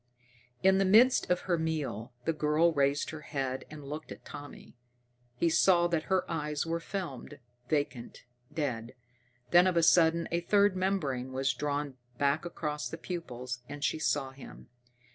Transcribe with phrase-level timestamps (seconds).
[0.63, 4.75] In the midst of her meal the girl raised her head and looked at Tommy.
[5.35, 7.37] He saw that her eyes were filmed,
[7.69, 8.95] vacant, dead.
[9.51, 13.99] Then of a sudden a third membrane was drawn back across the pupils, and she
[13.99, 14.69] saw him.